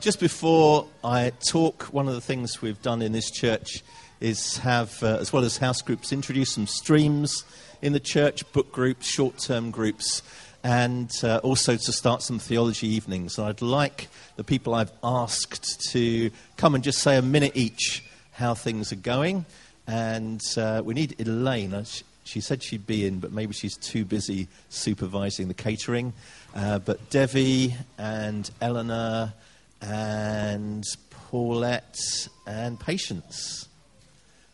[0.00, 3.82] just before I talk, one of the things we've done in this church
[4.18, 7.44] is have, uh, as well as house groups, introduce some streams
[7.82, 10.22] in the church, book groups, short term groups,
[10.64, 13.36] and uh, also to start some theology evenings.
[13.36, 18.02] And I'd like the people I've asked to come and just say a minute each
[18.32, 19.44] how things are going.
[19.86, 21.74] And uh, we need Elaine.
[21.74, 21.84] Uh,
[22.24, 26.14] she said she'd be in, but maybe she's too busy supervising the catering.
[26.54, 29.34] Uh, but Devi and Eleanor
[29.80, 31.98] and Paulette
[32.46, 33.68] and Patience.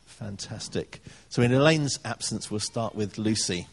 [0.06, 1.00] Fantastic.
[1.28, 3.66] So, in Elaine's absence, we'll start with Lucy.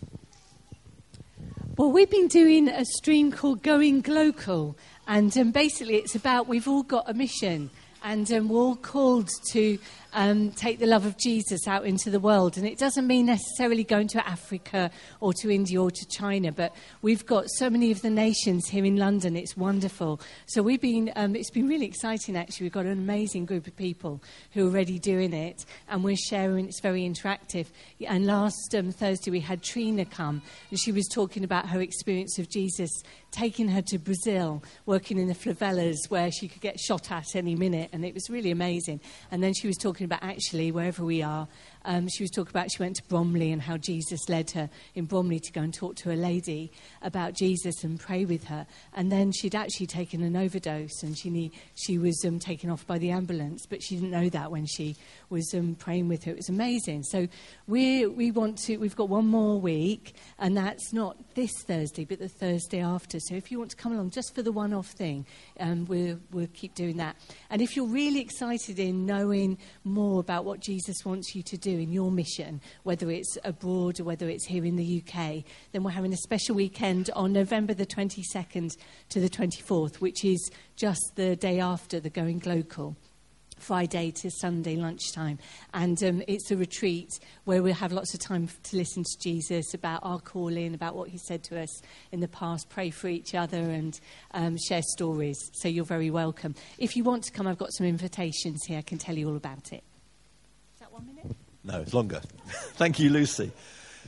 [1.78, 4.76] Well, we've been doing a stream called Going Global,
[5.08, 7.70] and um, basically it's about we've all got a mission,
[8.04, 9.80] and um, we're all called to
[10.14, 12.58] um, take the love of Jesus out into the world.
[12.58, 16.76] And it doesn't mean necessarily going to Africa or to India or to China, but
[17.02, 19.36] we've got so many of the nations here in London.
[19.36, 20.22] It's wonderful.
[20.46, 22.66] So we've been, um, it's been really exciting actually.
[22.66, 24.22] We've got an amazing group of people
[24.52, 26.68] who are already doing it, and we're sharing.
[26.68, 27.68] It's very interactive.
[28.08, 32.40] And last um, Thursday we had Trina come, and she was talking about her experience
[32.40, 37.12] of Jesus taking her to Brazil, working in the favelas where she could get shot
[37.12, 39.02] at any minute, and it was really amazing.
[39.32, 41.48] And then she was talking talking about actually wherever we are.
[41.86, 45.06] Um, she was talking about she went to Bromley and how Jesus led her in
[45.06, 48.66] Bromley to go and talk to a lady about Jesus and pray with her.
[48.94, 52.86] And then she'd actually taken an overdose and she, need, she was um, taken off
[52.88, 54.96] by the ambulance, but she didn't know that when she
[55.30, 56.32] was um, praying with her.
[56.32, 57.04] It was amazing.
[57.04, 57.28] So
[57.68, 62.20] we we want to, we've got one more week, and that's not this Thursday, but
[62.20, 63.20] the Thursday after.
[63.20, 65.26] So if you want to come along just for the one off thing,
[65.60, 67.16] um, we'll, we'll keep doing that.
[67.50, 71.73] And if you're really excited in knowing more about what Jesus wants you to do
[71.78, 75.92] in your mission, whether it's abroad or whether it's here in the UK, then we're
[75.92, 78.78] having a special weekend on November the 22nd
[79.10, 82.96] to the 24th, which is just the day after the Going Global.
[83.64, 85.40] Friday to Sunday lunchtime.
[85.74, 89.74] And um, it's a retreat where we'll have lots of time to listen to Jesus
[89.74, 93.34] about our calling, about what he said to us in the past, pray for each
[93.34, 94.00] other, and
[94.32, 95.38] um, share stories.
[95.54, 96.56] So you're very welcome.
[96.78, 98.80] If you want to come, I've got some invitations here.
[98.80, 99.84] I can tell you all about it.
[100.74, 101.36] Is that one minute?
[101.66, 102.22] No, it's longer.
[102.76, 103.52] Thank you, Lucy.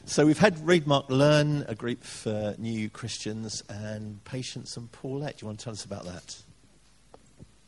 [0.03, 5.37] So we've had Read, Mark, Learn, a group for new Christians, and Patience and Paulette.
[5.37, 6.37] Do you want to tell us about that?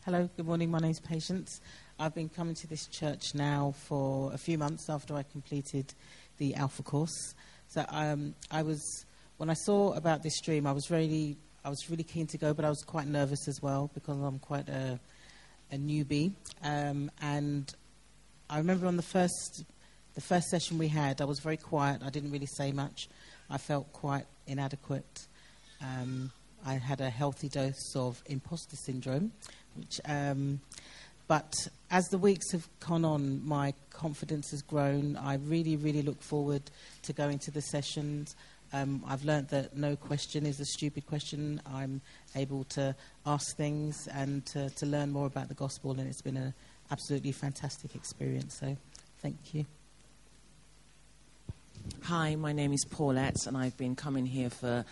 [0.03, 0.69] Hello, good morning.
[0.69, 1.61] My name's Patience.
[1.99, 5.93] I've been coming to this church now for a few months after I completed
[6.37, 7.33] the Alpha course.
[7.69, 9.05] So um, I was,
[9.37, 12.53] when I saw about this stream, I was really, I was really keen to go,
[12.53, 14.99] but I was quite nervous as well because I'm quite a,
[15.71, 16.33] a newbie.
[16.61, 17.73] Um, and
[18.49, 19.63] I remember on the first,
[20.17, 22.01] the first session we had, I was very quiet.
[22.03, 23.07] I didn't really say much.
[23.51, 25.27] I felt quite inadequate.
[25.79, 26.31] Um,
[26.65, 29.31] I had a healthy dose of imposter syndrome,
[29.75, 30.59] which, um,
[31.27, 31.53] but
[31.91, 35.17] as the weeks have gone on, my confidence has grown.
[35.17, 36.63] I really, really look forward
[37.03, 38.35] to going to the sessions.
[38.73, 41.61] Um, I've learned that no question is a stupid question.
[41.71, 42.01] I'm
[42.35, 46.37] able to ask things and to, to learn more about the gospel, and it's been
[46.37, 46.55] an
[46.89, 48.57] absolutely fantastic experience.
[48.59, 48.75] So,
[49.21, 49.67] thank you.
[52.03, 54.85] Hi, my name is Paulette, and I've been coming here for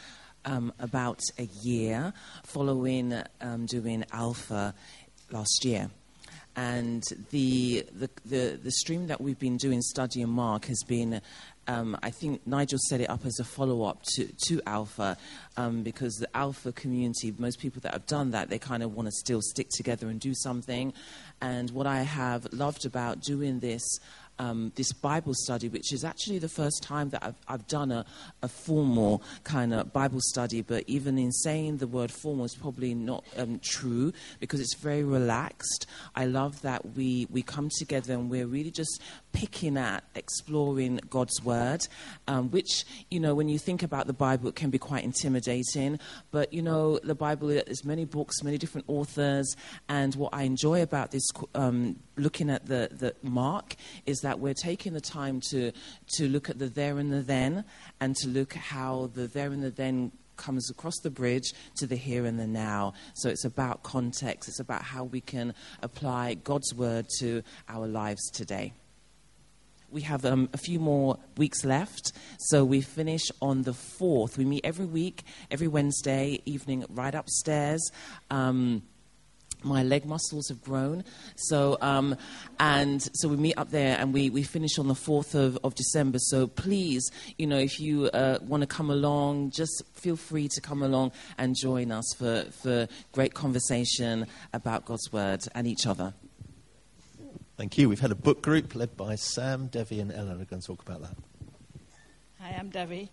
[0.46, 2.14] um, about a year
[2.44, 4.74] following um, doing Alpha
[5.32, 5.90] last year.
[6.56, 11.22] And the, the, the, the, stream that we've been doing, studying Mark, has been,
[11.68, 15.18] um, I think Nigel set it up as a follow up to, to Alpha,
[15.58, 19.08] um, because the Alpha community, most people that have done that, they kind of want
[19.08, 20.94] to still stick together and do something.
[21.42, 23.84] And what I have loved about doing this
[24.40, 28.06] um, this Bible study, which is actually the first time that I've, I've done a,
[28.42, 30.62] a, formal kind of Bible study.
[30.62, 35.04] But even in saying the word formal is probably not um, true because it's very
[35.04, 35.88] relaxed.
[36.16, 39.02] I love that we, we come together and we're really just
[39.32, 41.88] picking at exploring God's word,
[42.28, 46.00] um, which, you know, when you think about the Bible, it can be quite intimidating.
[46.32, 49.56] But, you know, the Bible, there's many books, many different authors.
[49.90, 54.56] And what I enjoy about this, um, looking at the, the Mark, is that we're
[54.56, 55.72] taking the time to,
[56.08, 57.64] to look at the there and the then
[58.00, 61.86] and to look at how the there and the then comes across the bridge to
[61.86, 62.94] the here and the now.
[63.14, 68.32] So it's about context, it's about how we can apply God's word to our lives
[68.32, 68.74] today
[69.92, 72.12] we have um, a few more weeks left.
[72.38, 74.38] So we finish on the 4th.
[74.38, 77.82] We meet every week, every Wednesday evening, right upstairs.
[78.30, 78.82] Um,
[79.66, 81.04] my leg muscles have grown.
[81.36, 82.16] So, um,
[82.60, 85.76] and so we meet up there and we, we finish on the 4th of, of
[85.76, 86.20] December.
[86.20, 90.62] So please, you know, if you uh, want to come along, just feel free to
[90.62, 96.14] come along and join us for, for great conversation about God's Word and each other.
[97.58, 97.90] Thank you.
[97.90, 100.38] We've had a book group led by Sam, Devi, and Ellen.
[100.38, 101.16] We're going to talk about that.
[102.42, 103.10] Hi, I'm Devi.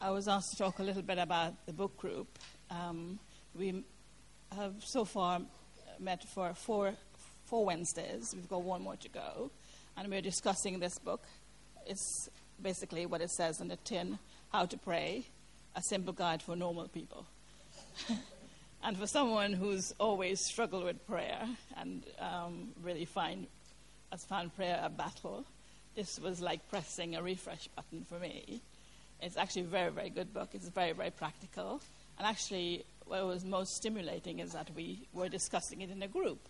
[0.00, 2.38] I was asked to talk a little bit about the book group.
[2.70, 3.18] Um,
[3.54, 3.84] we
[4.54, 5.40] have so far
[6.00, 6.94] met for four,
[7.50, 8.32] Wednesdays.
[8.34, 9.50] We've got one more to go.
[9.96, 11.22] And we're discussing this book.
[11.86, 12.28] It's
[12.62, 14.18] basically what it says on the tin
[14.52, 15.24] How to Pray,
[15.74, 17.26] a simple guide for normal people.
[18.82, 21.46] and for someone who's always struggled with prayer
[21.76, 23.46] and um, really find,
[24.10, 25.44] has found prayer a battle,
[25.94, 28.60] this was like pressing a refresh button for me.
[29.22, 30.50] It's actually a very, very good book.
[30.52, 31.80] It's very, very practical.
[32.18, 36.40] And actually, what was most stimulating is that we were discussing it in a group.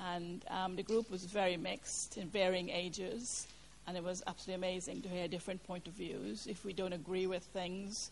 [0.00, 3.46] And um, the group was very mixed in varying ages,
[3.86, 6.46] and it was absolutely amazing to hear different point of views.
[6.46, 8.10] If we don't agree with things,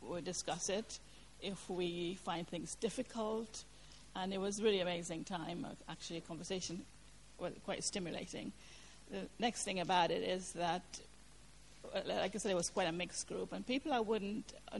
[0.00, 0.98] we'll discuss it.
[1.40, 3.64] If we find things difficult,
[4.16, 5.66] and it was really amazing time.
[5.88, 6.82] Actually, conversation
[7.38, 8.52] was quite stimulating.
[9.10, 10.82] The next thing about it is that,
[12.06, 14.78] like I said, it was quite a mixed group, and people I wouldn't uh,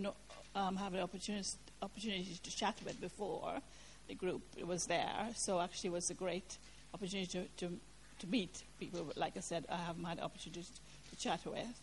[0.54, 1.48] um, have an opportunity
[1.80, 3.60] opportunity to chat with before
[4.08, 5.28] the group was there.
[5.34, 6.58] So actually, it was a great
[6.94, 7.26] opportunity
[7.58, 7.78] to, to,
[8.20, 9.12] to meet people.
[9.16, 10.64] Like I said, I haven't had opportunity
[11.10, 11.80] to chat with,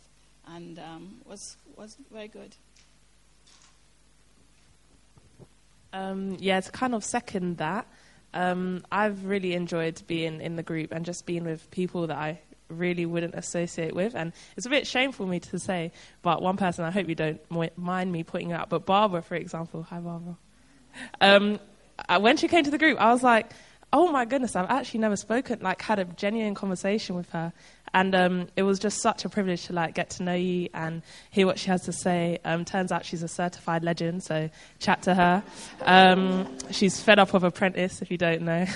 [0.47, 2.55] and um, was was very good.
[5.91, 7.87] Um, yeah, to kind of second that,
[8.33, 12.39] um, I've really enjoyed being in the group and just being with people that I
[12.69, 14.15] really wouldn't associate with.
[14.15, 17.15] And it's a bit shameful for me to say, but one person I hope you
[17.15, 17.41] don't
[17.77, 20.37] mind me putting out, but Barbara, for example, hi Barbara.
[21.21, 21.59] Um,
[22.19, 23.51] when she came to the group, I was like,
[23.91, 27.51] oh my goodness, I've actually never spoken, like had a genuine conversation with her.
[27.93, 31.01] And um, it was just such a privilege to like get to know you and
[31.31, 32.37] hear what she has to say.
[32.45, 35.43] Um, turns out she's a certified legend, so chat to her.
[35.81, 38.65] Um, she's fed up of Apprentice, if you don't know.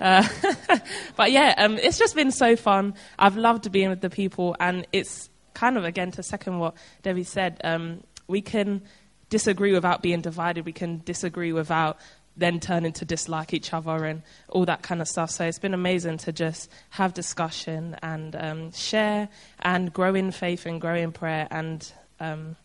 [0.00, 0.26] Uh,
[1.16, 2.92] but yeah, um, it's just been so fun.
[3.20, 7.22] I've loved being with the people, and it's kind of again to second what Debbie
[7.22, 7.60] said.
[7.62, 8.82] Um, we can
[9.28, 10.66] disagree without being divided.
[10.66, 11.98] We can disagree without
[12.36, 15.30] then turn into dislike each other and all that kind of stuff.
[15.30, 19.28] So it's been amazing to just have discussion and um, share
[19.60, 21.46] and grow in faith and grow in prayer.
[21.50, 21.90] And
[22.20, 22.56] um,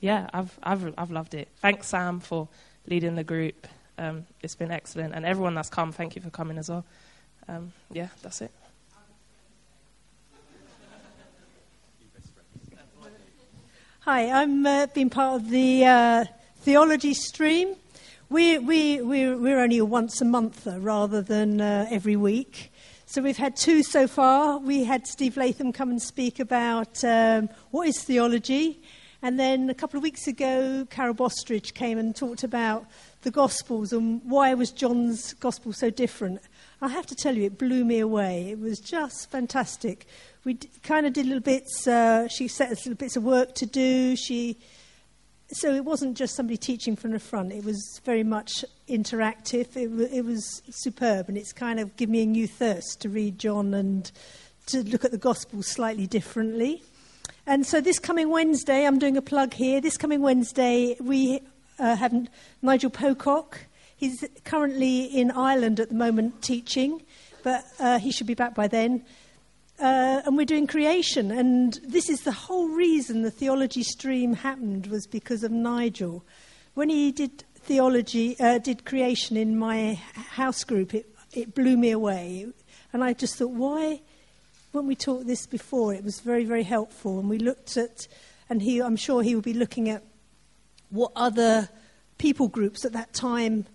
[0.00, 1.48] yeah, I've, I've, I've loved it.
[1.56, 2.48] Thanks, Sam, for
[2.86, 3.66] leading the group.
[3.96, 5.14] Um, it's been excellent.
[5.14, 6.84] And everyone that's come, thank you for coming as well.
[7.48, 8.50] Um, yeah, that's it.
[14.00, 16.24] Hi, I'm uh, been part of the uh,
[16.60, 17.74] theology stream
[18.34, 22.72] we, we, we're, we're only once a month rather than uh, every week.
[23.06, 24.58] So we've had two so far.
[24.58, 28.82] We had Steve Latham come and speak about um, what is theology.
[29.22, 32.86] And then a couple of weeks ago, Carol Bostridge came and talked about
[33.22, 36.40] the Gospels and why was John's Gospel so different.
[36.82, 38.50] I have to tell you, it blew me away.
[38.50, 40.08] It was just fantastic.
[40.42, 41.86] We d- kind of did little bits.
[41.86, 44.16] Uh, she set us little bits of work to do.
[44.16, 44.58] She
[45.52, 47.52] so it wasn't just somebody teaching from the front.
[47.52, 49.76] It was very much interactive.
[49.76, 53.08] It, w- it was superb, and it's kind of given me a new thirst to
[53.08, 54.10] read John and
[54.66, 56.82] to look at the gospel slightly differently.
[57.46, 59.80] And so this coming Wednesday, I'm doing a plug here.
[59.80, 61.40] This coming Wednesday, we
[61.78, 62.14] uh, have
[62.62, 63.60] Nigel Pocock.
[63.96, 67.02] He's currently in Ireland at the moment teaching,
[67.42, 69.04] but uh, he should be back by then.
[69.80, 71.30] Uh, and we're doing creation.
[71.30, 76.24] And this is the whole reason the theology stream happened was because of Nigel.
[76.74, 81.90] When he did theology, uh, did creation in my house group, it, it blew me
[81.90, 82.46] away.
[82.92, 84.00] And I just thought, why?
[84.70, 87.18] When we talked this before, it was very, very helpful.
[87.18, 88.06] And we looked at,
[88.48, 90.04] and he, I'm sure he will be looking at
[90.90, 91.68] what other
[92.18, 93.66] people groups at that time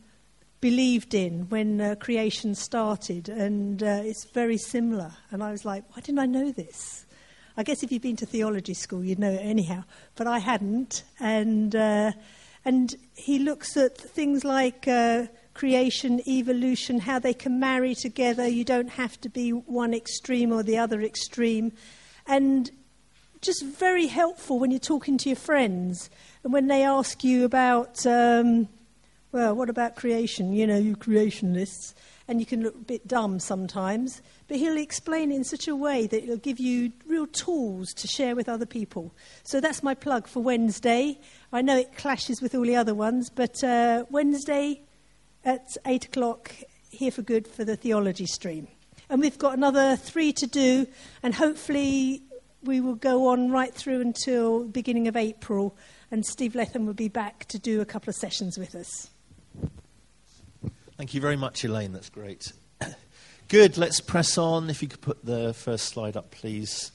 [0.62, 5.12] believed in when uh, creation started, and uh, it's very similar.
[5.32, 7.06] And I was like, why didn't I know this?
[7.56, 9.84] I guess if you've been to theology school, you'd know it anyhow,
[10.16, 11.04] but I hadn't.
[11.20, 12.12] And uh,
[12.66, 18.48] and he looks at things like uh, creation, evolution, how they can marry together.
[18.48, 21.72] You don't have to be one extreme or the other extreme,
[22.28, 22.72] and
[23.42, 26.10] just very helpful when you're talking to your friends
[26.44, 28.06] and when they ask you about.
[28.06, 28.68] Um,
[29.32, 30.54] well, what about creation?
[30.54, 31.94] You know, you creationists.
[32.28, 34.22] And you can look a bit dumb sometimes.
[34.48, 38.08] But he'll explain it in such a way that it'll give you real tools to
[38.08, 39.14] share with other people.
[39.44, 41.20] So that's my plug for Wednesday.
[41.52, 44.82] I know it clashes with all the other ones, but uh, Wednesday
[45.44, 46.52] at 8 o'clock,
[46.92, 48.68] here for good for the theology stream.
[49.10, 50.86] And we've got another three to do,
[51.24, 52.22] and hopefully
[52.64, 55.76] we will go on right through until the beginning of April,
[56.12, 59.10] and Steve Latham will be back to do a couple of sessions with us.
[61.00, 61.94] Thank you very much, Elaine.
[61.94, 62.51] That's great.
[63.48, 63.77] Good.
[63.77, 64.70] Let's press on.
[64.70, 66.91] If you could put the first slide up, please.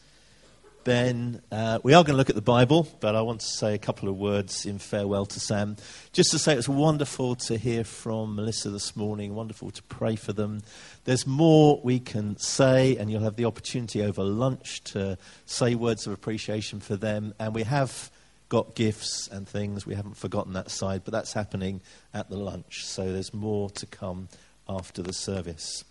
[0.84, 3.72] Ben, uh, we are going to look at the Bible, but I want to say
[3.72, 5.76] a couple of words in farewell to Sam.
[6.12, 10.16] Just to say it was wonderful to hear from Melissa this morning, wonderful to pray
[10.16, 10.60] for them.
[11.04, 16.06] There's more we can say, and you'll have the opportunity over lunch to say words
[16.06, 17.32] of appreciation for them.
[17.38, 18.10] And we have
[18.54, 19.84] got gifts and things.
[19.84, 21.80] We haven't forgotten that side, but that's happening
[22.14, 22.84] at the lunch.
[22.84, 24.28] So there's more to come
[24.68, 25.82] after the service.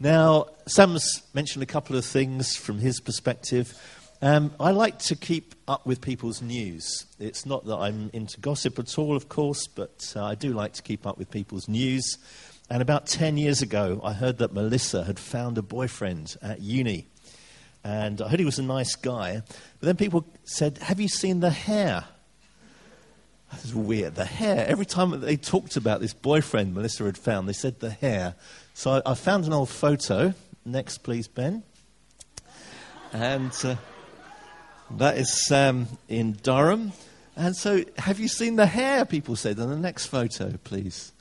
[0.00, 3.74] Now, Sam's mentioned a couple of things from his perspective.
[4.22, 7.04] Um, I like to keep up with people's news.
[7.20, 10.72] It's not that I'm into gossip at all, of course, but uh, I do like
[10.72, 12.16] to keep up with people's news.
[12.70, 17.08] And about 10 years ago, I heard that Melissa had found a boyfriend at uni.
[17.84, 19.42] And I heard he was a nice guy.
[19.80, 22.04] But then people said, Have you seen the hair?
[23.50, 24.14] That was weird.
[24.14, 24.64] The hair.
[24.66, 28.34] Every time they talked about this boyfriend Melissa had found, they said the hair.
[28.74, 30.34] So I, I found an old photo.
[30.64, 31.62] Next, please, Ben.
[33.12, 33.52] And.
[33.64, 33.76] Uh,
[34.98, 36.92] that is Sam in Durham.
[37.34, 39.04] And so, have you seen the hair?
[39.04, 39.58] People said.
[39.58, 41.12] And the next photo, please.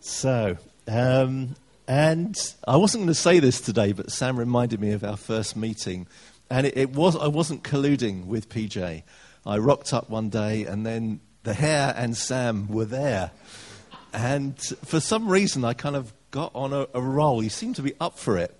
[0.00, 0.56] So,
[0.86, 1.56] um,
[1.88, 5.56] and I wasn't going to say this today, but Sam reminded me of our first
[5.56, 6.06] meeting.
[6.50, 9.02] And it, it, was, I wasn't colluding with PJ.
[9.44, 13.30] I rocked up one day, and then the hair and Sam were there.
[14.12, 17.40] And for some reason, I kind of got on a, a roll.
[17.40, 18.54] He seemed to be up for it.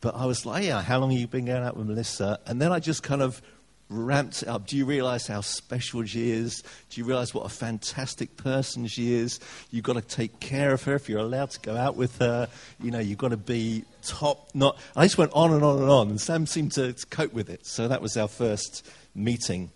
[0.00, 2.38] But I was like, yeah, how long have you been going out with Melissa?
[2.46, 3.40] And then I just kind of
[3.88, 4.66] ramped it up.
[4.66, 6.62] Do you realize how special she is?
[6.90, 9.40] Do you realize what a fantastic person she is?
[9.70, 12.48] You've got to take care of her if you're allowed to go out with her.
[12.80, 14.50] You know, you've got to be top.
[14.54, 14.78] Not.
[14.96, 17.50] I just went on and on and on, and Sam seemed to, to cope with
[17.50, 17.66] it.
[17.66, 19.70] So that was our first meeting.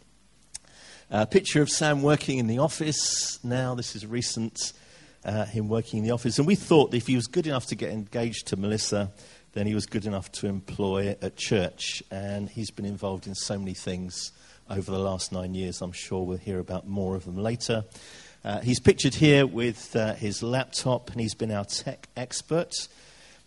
[1.11, 3.43] A picture of Sam working in the office.
[3.43, 4.73] Now this is recent.
[5.25, 7.75] Uh, him working in the office, and we thought if he was good enough to
[7.75, 9.11] get engaged to Melissa
[9.53, 12.03] then he was good enough to employ at church.
[12.11, 14.33] And he's been involved in so many things
[14.71, 15.81] over the last nine years.
[15.81, 17.85] I'm sure we'll hear about more of them later.
[18.45, 22.73] Uh, he's pictured here with uh, his laptop, and he's been our tech expert.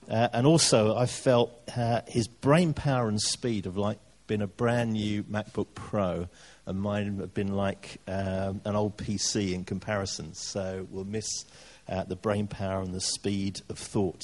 [0.10, 4.48] Uh, and also, I felt uh, his brain power and speed have like been a
[4.48, 6.28] brand new MacBook Pro,
[6.66, 10.34] and mine have been like um, an old PC in comparison.
[10.34, 11.46] So we'll miss
[11.88, 14.24] uh, the brain power and the speed of thought.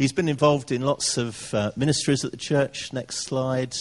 [0.00, 2.90] He's been involved in lots of uh, ministries at the church.
[2.90, 3.76] Next slide.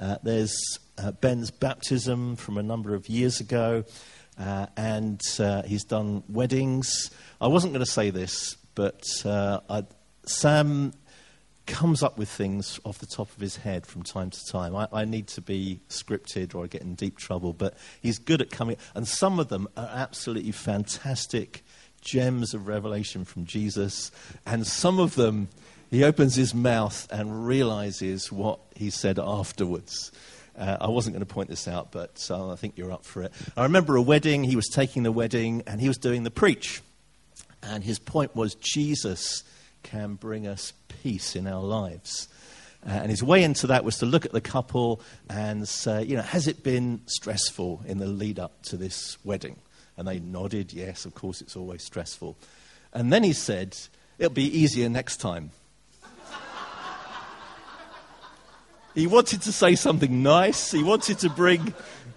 [0.00, 0.58] Uh, there's
[0.96, 3.84] uh, Ben's baptism from a number of years ago,
[4.38, 7.10] uh, and uh, he's done weddings.
[7.38, 9.82] I wasn't going to say this, but uh,
[10.24, 10.94] Sam
[11.66, 14.74] comes up with things off the top of his head from time to time.
[14.74, 18.40] I, I, need to be scripted or I get in deep trouble, but he's good
[18.40, 21.62] at coming, and some of them are absolutely fantastic
[22.00, 24.10] gems of revelation from Jesus,
[24.46, 25.48] and some of them
[25.90, 30.12] he opens his mouth and realizes what he said afterwards.
[30.56, 33.22] Uh, I wasn't going to point this out, but uh, I think you're up for
[33.22, 33.32] it.
[33.56, 34.44] I remember a wedding.
[34.44, 36.82] He was taking the wedding and he was doing the preach.
[37.62, 39.44] And his point was Jesus
[39.82, 42.28] can bring us peace in our lives.
[42.86, 45.00] Uh, and his way into that was to look at the couple
[45.30, 49.56] and say, you know, has it been stressful in the lead up to this wedding?
[49.98, 52.36] And they nodded, yes, of course, it's always stressful.
[52.92, 53.76] And then he said,
[54.16, 55.50] it'll be easier next time.
[58.94, 61.74] he wanted to say something nice, he wanted to bring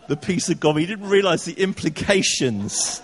[0.07, 0.77] the peace of God.
[0.77, 3.01] He didn't realize the implications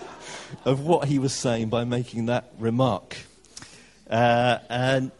[0.64, 3.16] of what he was saying by making that remark.
[4.08, 5.10] Uh, and,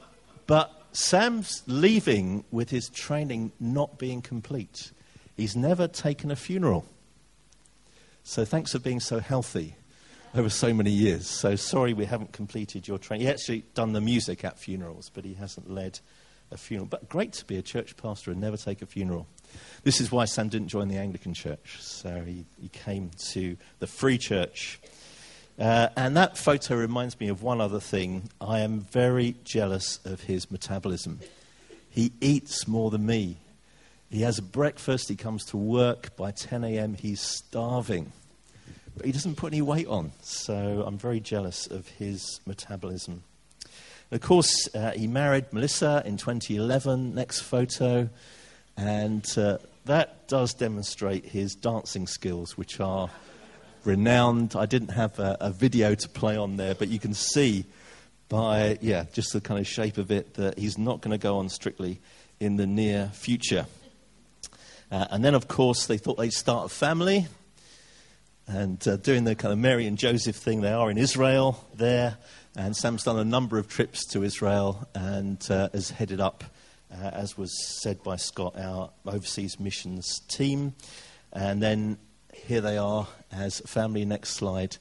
[0.46, 4.92] but Sam's leaving with his training not being complete.
[5.36, 6.86] He's never taken a funeral.
[8.28, 9.74] So thanks for being so healthy
[10.34, 11.26] over so many years.
[11.26, 13.26] So sorry we haven't completed your training.
[13.26, 15.98] He actually done the music at funerals, but he hasn't led
[16.50, 16.86] a funeral.
[16.86, 19.26] But great to be a church pastor and never take a funeral.
[19.82, 21.78] This is why Sam didn't join the Anglican church.
[21.80, 24.78] So he, he came to the free church.
[25.58, 28.28] Uh, and that photo reminds me of one other thing.
[28.42, 31.20] I am very jealous of his metabolism.
[31.88, 33.38] He eats more than me.
[34.10, 36.14] He has a breakfast, he comes to work.
[36.14, 38.12] By 10 a.m., he's starving.
[38.98, 43.22] But he doesn't put any weight on, so I'm very jealous of his metabolism.
[44.10, 48.08] And of course, uh, he married Melissa in 2011, next photo,
[48.76, 53.08] and uh, that does demonstrate his dancing skills, which are
[53.84, 54.56] renowned.
[54.56, 57.66] I didn't have a, a video to play on there, but you can see
[58.28, 61.38] by, yeah, just the kind of shape of it that he's not going to go
[61.38, 62.00] on strictly
[62.40, 63.66] in the near future.
[64.90, 67.28] Uh, and then, of course, they thought they'd start a family.
[68.50, 72.16] And uh, doing the kind of Mary and Joseph thing, they are in Israel there.
[72.56, 76.44] And Sam's done a number of trips to Israel and uh, has headed up,
[76.90, 77.52] uh, as was
[77.82, 80.74] said by Scott, our overseas missions team.
[81.30, 81.98] And then
[82.32, 84.06] here they are as family.
[84.06, 84.78] Next slide.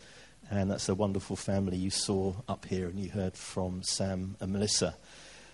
[0.50, 4.54] And that's a wonderful family you saw up here and you heard from Sam and
[4.54, 4.96] Melissa.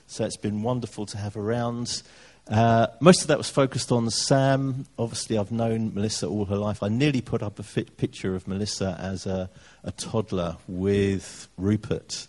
[0.05, 2.03] So it's been wonderful to have around.
[2.49, 4.85] Uh, most of that was focused on Sam.
[4.99, 6.83] Obviously, I've known Melissa all her life.
[6.83, 9.49] I nearly put up a picture of Melissa as a,
[9.83, 12.27] a toddler with Rupert,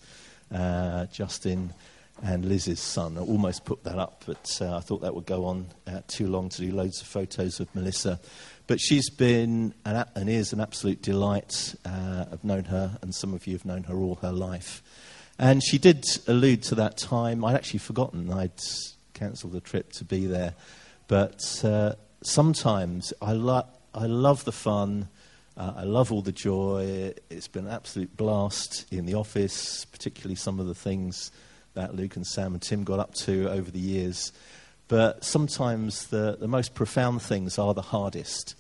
[0.53, 1.75] uh, Justin,
[2.23, 3.19] and Liz's son.
[3.19, 6.29] I almost put that up, but uh, I thought that would go on uh, too
[6.29, 8.21] long to do loads of photos of Melissa.
[8.69, 11.75] But she's been an, and is an absolute delight.
[11.85, 14.81] Uh, I've known her, and some of you have known her all her life.
[15.41, 17.45] And she did allude to that time.
[17.45, 18.61] I'd actually forgotten I'd
[19.15, 20.55] cancelled the trip to be there.
[21.09, 25.09] But uh, sometimes I, lo- I love the fun.
[25.57, 27.15] Uh, I love all the joy.
[27.31, 31.31] It's been an absolute blast in the office, particularly some of the things
[31.75, 34.33] that Luke and Sam and Tim got up to over the years.
[34.89, 38.55] But sometimes the, the most profound things are the hardest.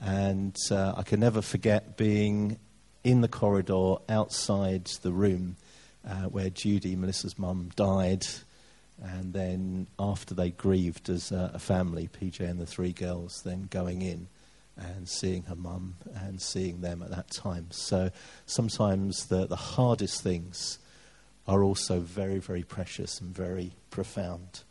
[0.00, 2.58] And uh, I can never forget being
[3.02, 5.56] in the corridor outside the room
[6.08, 8.24] uh, where Judy, Melissa's mum, died.
[9.02, 13.68] And then after they grieved as a, a family, PJ and the three girls, then
[13.70, 14.28] going in
[14.76, 17.68] and seeing her mum and seeing them at that time.
[17.70, 18.10] So
[18.46, 20.78] sometimes the, the hardest things
[21.46, 24.62] are also very, very precious and very profound.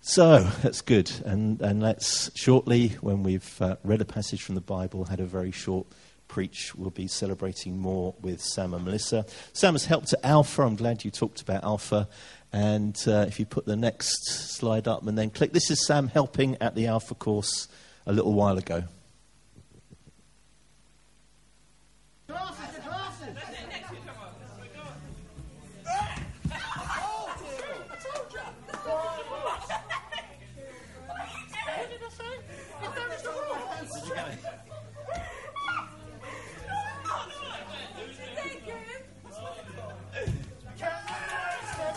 [0.00, 1.10] So that's good.
[1.24, 5.24] And, and let's shortly, when we've uh, read a passage from the Bible, had a
[5.24, 5.86] very short
[6.28, 9.26] preach, we'll be celebrating more with Sam and Melissa.
[9.52, 10.62] Sam has helped at Alpha.
[10.62, 12.08] I'm glad you talked about Alpha.
[12.52, 16.08] And uh, if you put the next slide up and then click, this is Sam
[16.08, 17.68] helping at the Alpha course
[18.06, 18.84] a little while ago.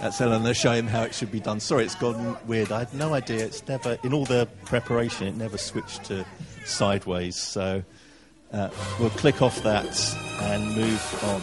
[0.01, 1.59] That's Eleanor showing how it should be done.
[1.59, 2.71] Sorry, it's gone weird.
[2.71, 3.45] I had no idea.
[3.45, 6.25] It's never, in all the preparation, it never switched to
[6.63, 7.35] sideways.
[7.35, 7.83] So
[8.53, 11.41] uh, we'll click off that and move on.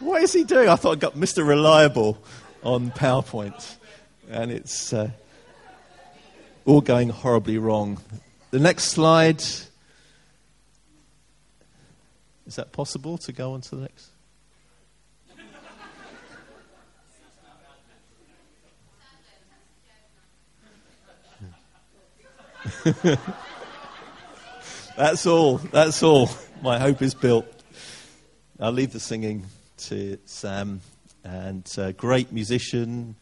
[0.00, 0.68] What is he doing?
[0.68, 1.46] I thought I got Mr.
[1.46, 2.18] Reliable
[2.62, 3.76] on PowerPoint.
[4.28, 5.08] And it's uh,
[6.66, 7.98] all going horribly wrong.
[8.50, 9.42] The next slide
[12.48, 14.10] is that possible to go on to the next?
[24.96, 25.58] that's all.
[25.58, 26.30] That's all.
[26.62, 27.46] My hope is built.
[28.58, 29.44] I'll leave the singing
[29.76, 30.80] to Sam.
[31.22, 33.16] And uh, great musician,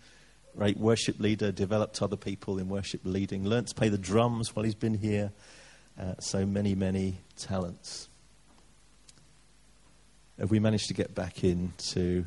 [0.57, 4.65] great worship leader, developed other people in worship leading, learnt to play the drums while
[4.65, 5.33] he's been here.
[6.01, 8.09] Uh, so many, many talents
[10.38, 12.27] have we managed to get back into.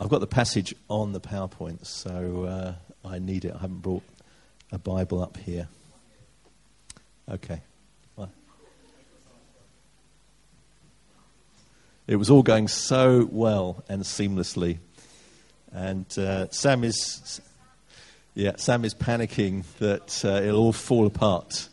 [0.00, 3.54] I've got the passage on the PowerPoint, so uh, I need it.
[3.54, 4.02] I haven't brought
[4.72, 5.68] a Bible up here.
[7.30, 7.60] Okay.
[12.06, 14.76] It was all going so well and seamlessly.
[15.72, 17.40] And uh, Sam is,
[18.34, 21.70] yeah, Sam is panicking that uh, it'll all fall apart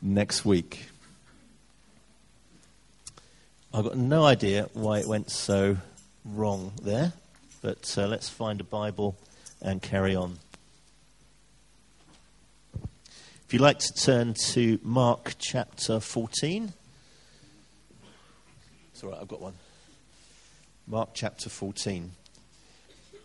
[0.00, 0.88] next week.
[3.74, 5.76] I've got no idea why it went so
[6.24, 7.12] wrong there,
[7.60, 9.16] but uh, let's find a Bible
[9.60, 10.38] and carry on.
[13.44, 16.72] If you'd like to turn to Mark chapter 14.
[18.92, 19.54] It's all right, I've got one.
[20.86, 22.12] Mark chapter 14.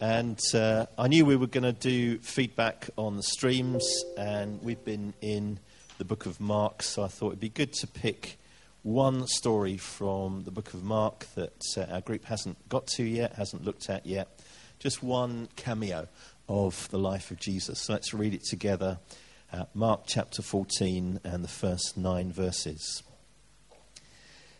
[0.01, 4.83] And uh, I knew we were going to do feedback on the streams, and we've
[4.83, 5.59] been in
[5.97, 8.37] the book of Mark, so I thought it'd be good to pick
[8.83, 13.33] one story from the book of Mark that uh, our group hasn't got to yet,
[13.33, 14.39] hasn't looked at yet.
[14.79, 16.07] Just one cameo
[16.49, 17.81] of the life of Jesus.
[17.81, 18.97] So let's read it together.
[19.53, 23.03] Uh, Mark chapter 14 and the first nine verses.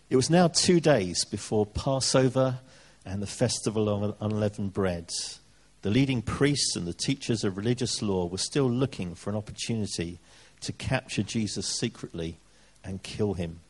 [0.10, 2.60] It was now two days before Passover
[3.03, 5.10] and the festival of unleavened bread.
[5.81, 10.19] The leading priests and the teachers of religious law were still looking for an opportunity
[10.60, 12.38] to capture Jesus secretly
[12.84, 13.62] and kill him.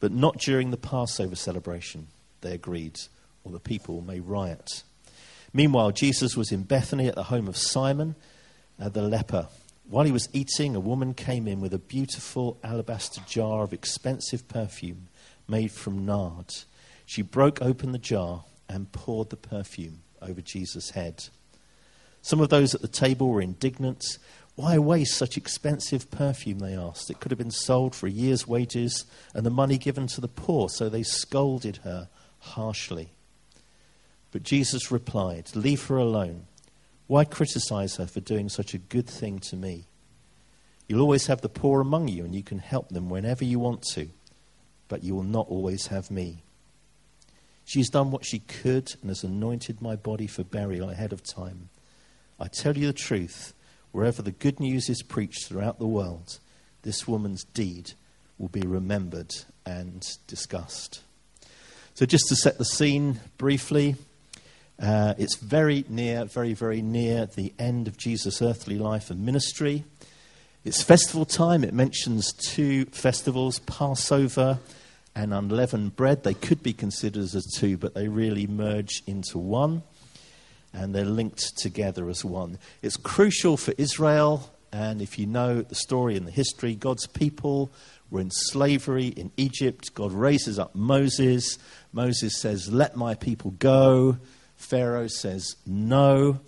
[0.00, 2.08] But not during the Passover celebration,
[2.40, 2.98] they agreed,
[3.44, 4.82] or the people may riot.
[5.52, 8.14] Meanwhile, Jesus was in Bethany at the home of Simon
[8.80, 9.48] uh, the leper.
[9.88, 14.48] While he was eating, a woman came in with a beautiful alabaster jar of expensive
[14.48, 15.08] perfume
[15.48, 16.54] made from nard.
[17.04, 21.24] She broke open the jar and poured the perfume over Jesus' head.
[22.22, 24.18] Some of those at the table were indignant.
[24.56, 26.58] Why waste such expensive perfume?
[26.58, 27.10] They asked.
[27.10, 30.28] It could have been sold for a year's wages and the money given to the
[30.28, 32.08] poor, so they scolded her
[32.40, 33.10] harshly.
[34.32, 36.46] But Jesus replied, Leave her alone.
[37.06, 39.86] Why criticize her for doing such a good thing to me?
[40.86, 43.82] You'll always have the poor among you, and you can help them whenever you want
[43.94, 44.08] to,
[44.88, 46.42] but you will not always have me.
[47.64, 51.68] She's done what she could and has anointed my body for burial ahead of time.
[52.38, 53.54] I tell you the truth,
[53.92, 56.38] wherever the good news is preached throughout the world,
[56.82, 57.92] this woman's deed
[58.38, 59.34] will be remembered
[59.66, 61.02] and discussed.
[61.94, 63.96] So, just to set the scene briefly,
[64.80, 69.84] uh, it's very near, very, very near the end of Jesus' earthly life and ministry.
[70.64, 71.64] It's festival time.
[71.64, 74.58] It mentions two festivals Passover
[75.14, 76.22] and unleavened bread.
[76.22, 79.82] They could be considered as two, but they really merge into one.
[80.72, 82.58] And they're linked together as one.
[82.82, 84.50] It's crucial for Israel.
[84.72, 87.72] And if you know the story and the history, God's people
[88.10, 89.94] were in slavery in Egypt.
[89.94, 91.58] God raises up Moses.
[91.92, 94.18] Moses says, Let my people go.
[94.56, 96.40] Pharaoh says no.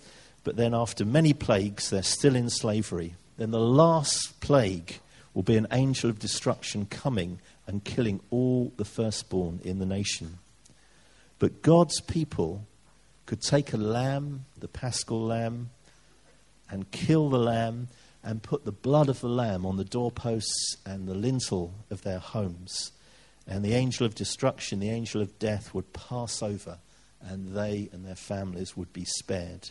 [0.43, 3.15] But then, after many plagues, they're still in slavery.
[3.37, 4.99] Then the last plague
[5.33, 10.37] will be an angel of destruction coming and killing all the firstborn in the nation.
[11.39, 12.65] But God's people
[13.25, 15.69] could take a lamb, the paschal lamb,
[16.69, 17.87] and kill the lamb
[18.23, 22.19] and put the blood of the lamb on the doorposts and the lintel of their
[22.19, 22.91] homes.
[23.45, 26.77] And the angel of destruction, the angel of death, would pass over,
[27.21, 29.69] and they and their families would be spared.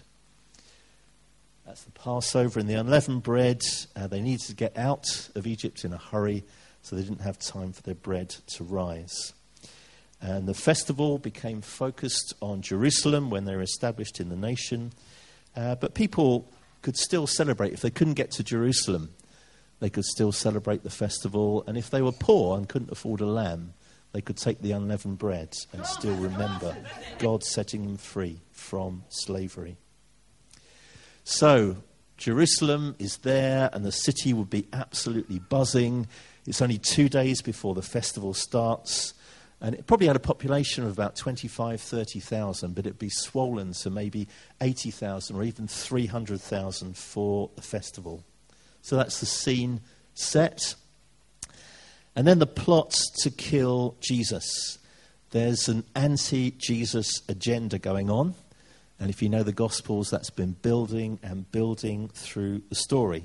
[1.66, 3.62] That's the Passover and the unleavened bread.
[3.96, 6.44] Uh, they needed to get out of Egypt in a hurry,
[6.82, 9.32] so they didn't have time for their bread to rise.
[10.22, 14.92] And the festival became focused on Jerusalem when they were established in the nation.
[15.56, 16.48] Uh, but people
[16.80, 17.72] could still celebrate.
[17.72, 19.10] If they couldn't get to Jerusalem,
[19.80, 21.64] they could still celebrate the festival.
[21.66, 23.74] And if they were poor and couldn't afford a lamb,
[24.12, 26.76] they could take the unleavened bread and still remember
[27.18, 29.76] God setting them free from slavery.
[31.24, 31.78] So,
[32.16, 36.06] Jerusalem is there, and the city would be absolutely buzzing.
[36.46, 39.14] It's only two days before the festival starts.
[39.62, 43.90] And it probably had a population of about 25, 30,000, but it'd be swollen to
[43.90, 44.26] maybe
[44.60, 48.24] 80,000 or even 300,000 for the festival.
[48.82, 49.80] So that's the scene
[50.14, 50.74] set.
[52.16, 54.78] And then the plot to kill Jesus.
[55.30, 58.34] There's an anti Jesus agenda going on.
[58.98, 63.24] And if you know the Gospels, that's been building and building through the story.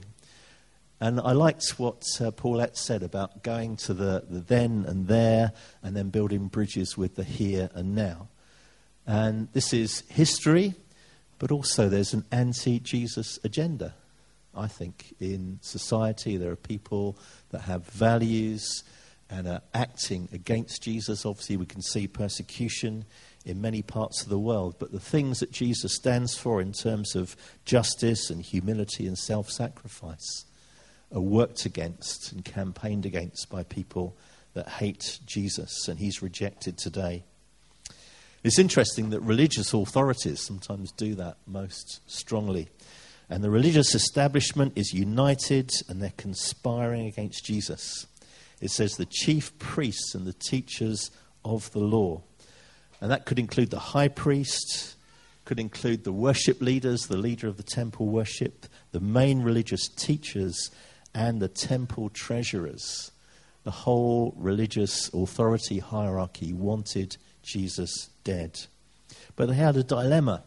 [0.99, 5.51] And I liked what uh, Paulette said about going to the, the then and there
[5.83, 8.29] and then building bridges with the here and now.
[9.05, 10.73] And this is history,
[11.37, 13.93] but also there's an anti Jesus agenda,
[14.55, 16.35] I think, in society.
[16.35, 17.17] There are people
[17.51, 18.83] that have values
[19.29, 21.27] and are acting against Jesus.
[21.27, 23.05] Obviously, we can see persecution
[23.45, 24.75] in many parts of the world.
[24.79, 29.51] But the things that Jesus stands for in terms of justice and humility and self
[29.51, 30.46] sacrifice
[31.13, 34.15] are worked against and campaigned against by people
[34.53, 37.23] that hate Jesus, and he's rejected today.
[38.43, 42.69] It's interesting that religious authorities sometimes do that most strongly.
[43.29, 48.07] And the religious establishment is united and they're conspiring against Jesus.
[48.61, 51.11] It says the chief priests and the teachers
[51.43, 52.21] of the law.
[53.01, 54.95] And that could include the high priest,
[55.45, 60.71] could include the worship leaders, the leader of the temple worship, the main religious teachers,
[61.17, 63.11] and the temple treasurers.
[63.63, 68.59] The whole religious authority hierarchy wanted Jesus dead.
[69.35, 70.43] But they had a dilemma.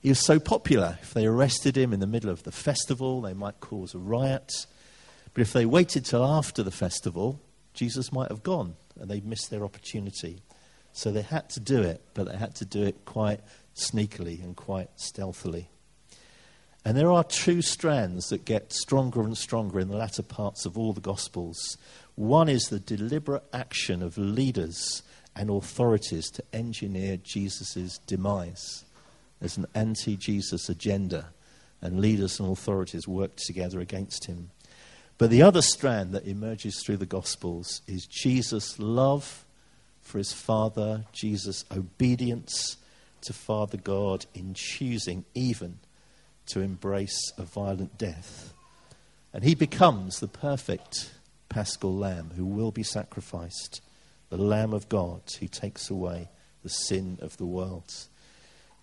[0.00, 0.98] He was so popular.
[1.00, 4.52] If they arrested him in the middle of the festival, they might cause a riot.
[5.32, 7.40] But if they waited till after the festival,
[7.72, 10.42] Jesus might have gone and they'd missed their opportunity.
[10.92, 13.40] So they had to do it, but they had to do it quite
[13.74, 15.70] sneakily and quite stealthily.
[16.84, 20.76] And there are two strands that get stronger and stronger in the latter parts of
[20.76, 21.78] all the Gospels.
[22.14, 25.02] One is the deliberate action of leaders
[25.34, 28.84] and authorities to engineer Jesus' demise.
[29.40, 31.28] There's an anti Jesus agenda,
[31.80, 34.50] and leaders and authorities work together against him.
[35.16, 39.44] But the other strand that emerges through the Gospels is Jesus' love
[40.02, 42.76] for his Father, Jesus' obedience
[43.22, 45.78] to Father God in choosing even
[46.46, 48.52] to embrace a violent death.
[49.32, 51.12] And he becomes the perfect
[51.48, 53.80] paschal lamb who will be sacrificed,
[54.28, 56.28] the Lamb of God who takes away
[56.62, 57.92] the sin of the world.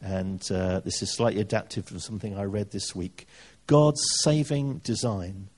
[0.01, 3.27] And uh, this is slightly adapted from something I read this week.
[3.67, 5.49] God's saving design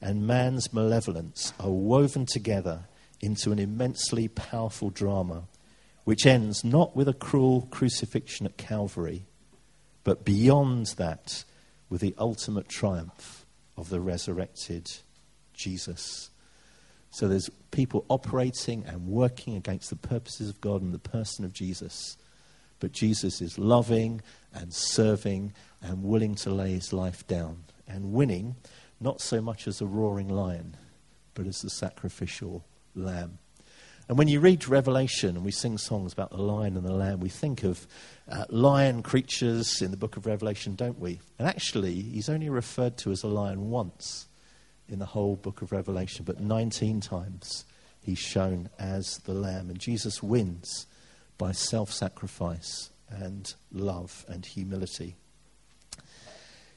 [0.00, 2.84] and man's malevolence are woven together
[3.20, 5.44] into an immensely powerful drama,
[6.04, 9.26] which ends not with a cruel crucifixion at Calvary,
[10.06, 11.42] but beyond that,
[11.88, 13.44] with the ultimate triumph
[13.76, 14.88] of the resurrected
[15.52, 16.30] Jesus.
[17.10, 21.52] So there's people operating and working against the purposes of God and the person of
[21.52, 22.16] Jesus.
[22.78, 24.20] But Jesus is loving
[24.54, 28.54] and serving and willing to lay his life down and winning,
[29.00, 30.76] not so much as a roaring lion,
[31.34, 32.64] but as the sacrificial
[32.94, 33.38] lamb.
[34.08, 37.18] And when you read Revelation and we sing songs about the lion and the lamb,
[37.18, 37.86] we think of
[38.30, 41.20] uh, lion creatures in the book of Revelation, don't we?
[41.38, 44.26] And actually, he's only referred to as a lion once
[44.88, 47.64] in the whole book of Revelation, but 19 times
[48.00, 49.70] he's shown as the lamb.
[49.70, 50.86] And Jesus wins
[51.36, 55.16] by self sacrifice and love and humility.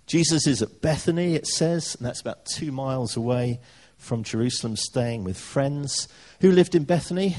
[0.07, 3.59] Jesus is at Bethany, it says, and that's about two miles away
[3.99, 6.07] from Jerusalem, staying with friends.
[6.41, 7.35] Who lived in Bethany?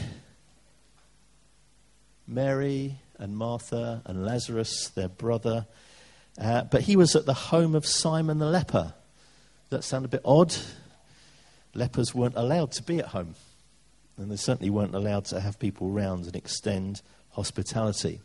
[2.28, 5.66] Mary and Martha and Lazarus, their brother.
[6.40, 8.94] Uh, but he was at the home of Simon the leper.
[9.70, 10.54] That sound a bit odd?
[11.74, 13.34] Lepers weren't allowed to be at home,
[14.16, 18.20] and they certainly weren't allowed to have people round and extend hospitality.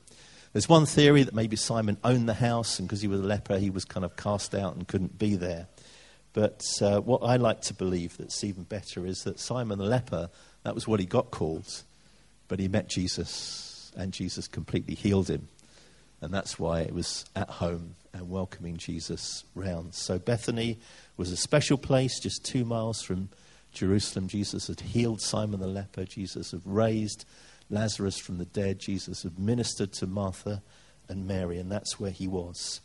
[0.53, 3.57] There's one theory that maybe Simon owned the house, and because he was a leper,
[3.59, 5.67] he was kind of cast out and couldn't be there.
[6.35, 10.29] But uh, what I like to believe that's even better is that Simon the leper,
[10.63, 11.83] that was what he got called,
[12.49, 15.47] but he met Jesus, and Jesus completely healed him.
[16.19, 19.95] And that's why it was at home and welcoming Jesus round.
[19.95, 20.77] So Bethany
[21.15, 23.29] was a special place just two miles from
[23.71, 24.27] Jerusalem.
[24.27, 26.03] Jesus had healed Simon the leper.
[26.03, 27.23] Jesus had raised
[27.69, 28.79] Lazarus from the dead.
[28.79, 30.61] Jesus had ministered to Martha
[31.07, 32.81] and Mary, and that's where he was.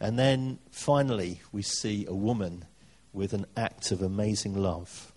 [0.00, 2.64] And then finally, we see a woman
[3.12, 5.12] with an act of amazing love.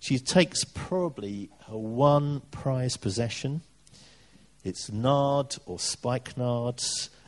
[0.00, 3.62] She takes probably her one prized possession.
[4.64, 6.80] It's nard or spikenard,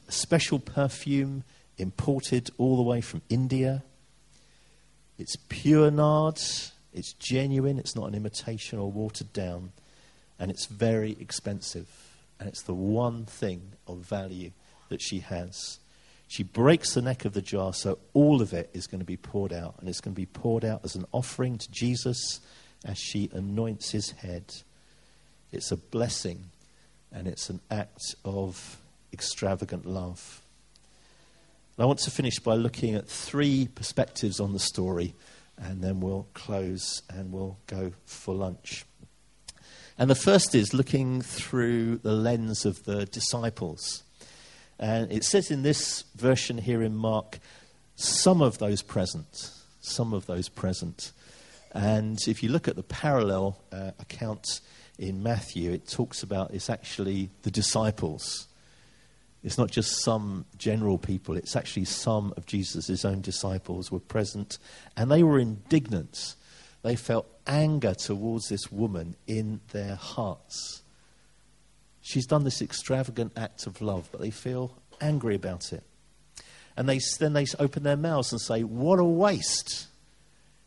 [0.09, 1.45] a special perfume
[1.79, 3.85] imported all the way from India.
[5.19, 6.41] It's pure nard,
[6.93, 9.73] it's genuine, it's not an imitation or watered down,
[10.39, 11.89] and it's very expensive.
[12.39, 14.51] And it's the one thing of value
[14.89, 15.79] that she has.
[16.35, 19.17] She breaks the neck of the jar, so all of it is going to be
[19.17, 19.77] poured out.
[19.79, 22.41] And it's going to be poured out as an offering to Jesus
[22.85, 24.53] as she anoints his head.
[25.53, 26.47] It's a blessing,
[27.13, 28.79] and it's an act of
[29.13, 30.43] extravagant love.
[31.79, 35.15] I want to finish by looking at three perspectives on the story,
[35.57, 38.85] and then we'll close and we'll go for lunch.
[39.97, 44.03] And the first is looking through the lens of the disciples.
[44.79, 47.39] And it says in this version here in Mark,
[47.97, 51.13] some of those present, some of those present.
[51.73, 54.61] And if you look at the parallel uh, account
[54.99, 58.49] in Matthew, it talks about it's actually the disciples.
[59.43, 64.59] It's not just some general people, it's actually some of Jesus' own disciples were present,
[64.97, 66.35] and they were indignant.
[66.83, 70.83] They felt anger towards this woman in their hearts.
[72.07, 75.83] She's done this extravagant act of love, but they feel angry about it.
[76.77, 79.87] And they, then they open their mouths and say, What a waste!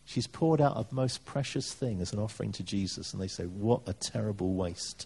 [0.04, 3.14] She's poured out a most precious thing as an offering to Jesus.
[3.14, 5.06] And they say, What a terrible waste.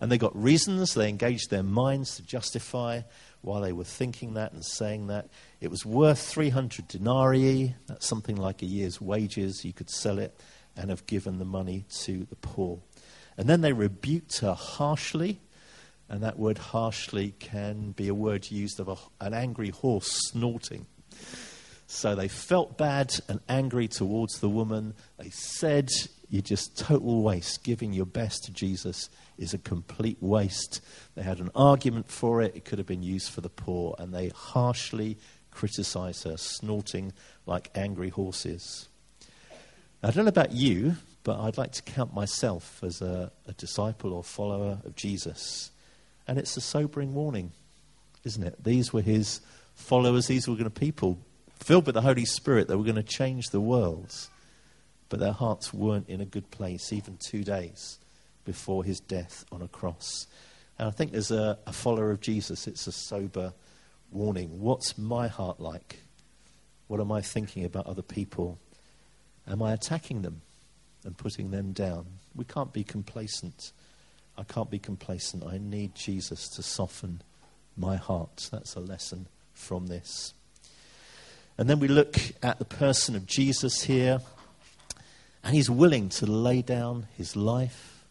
[0.00, 3.00] And they got reasons, they engaged their minds to justify
[3.40, 5.28] why they were thinking that and saying that.
[5.60, 9.64] It was worth 300 denarii, that's something like a year's wages.
[9.64, 10.38] You could sell it
[10.76, 12.78] and have given the money to the poor.
[13.36, 15.40] And then they rebuked her harshly
[16.08, 20.86] and that word harshly can be a word used of a, an angry horse snorting.
[21.86, 24.94] So they felt bad and angry towards the woman.
[25.18, 25.90] They said,
[26.28, 27.64] You're just total waste.
[27.64, 30.82] Giving your best to Jesus is a complete waste.
[31.14, 32.54] They had an argument for it.
[32.54, 33.94] It could have been used for the poor.
[33.98, 35.16] And they harshly
[35.50, 37.12] criticized her, snorting
[37.46, 38.88] like angry horses.
[40.02, 43.52] Now, I don't know about you, but I'd like to count myself as a, a
[43.54, 45.70] disciple or follower of Jesus.
[46.28, 47.50] And it's a sobering warning,
[48.22, 48.62] isn't it?
[48.62, 49.40] These were his
[49.74, 51.18] followers, these were going to people
[51.58, 54.14] filled with the Holy Spirit that were going to change the world.
[55.08, 57.98] but their hearts weren't in a good place even two days
[58.44, 60.26] before his death on a cross.
[60.78, 63.52] And I think as a, a follower of Jesus, it's a sober
[64.10, 64.60] warning.
[64.60, 66.00] What's my heart like?
[66.86, 68.58] What am I thinking about other people?
[69.46, 70.42] Am I attacking them
[71.04, 72.06] and putting them down?
[72.34, 73.72] We can't be complacent.
[74.38, 75.44] I can't be complacent.
[75.44, 77.22] I need Jesus to soften
[77.76, 78.48] my heart.
[78.52, 80.32] That's a lesson from this.
[81.58, 84.20] And then we look at the person of Jesus here,
[85.42, 88.04] and he's willing to lay down his life.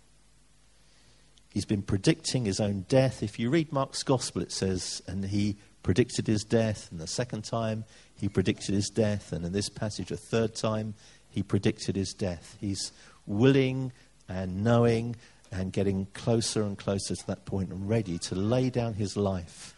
[1.49, 3.23] He's been predicting his own death.
[3.23, 7.45] If you read Mark's gospel, it says, and he predicted his death, and the second
[7.45, 7.85] time
[8.19, 10.93] he predicted his death, and in this passage, a third time
[11.29, 12.57] he predicted his death.
[12.59, 12.91] He's
[13.25, 13.93] willing
[14.27, 15.15] and knowing
[15.51, 19.73] and getting closer and closer to that point and ready to lay down his life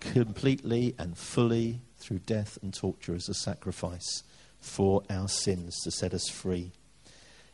[0.00, 4.24] completely and fully through death and torture as a sacrifice
[4.60, 6.72] for our sins to set us free.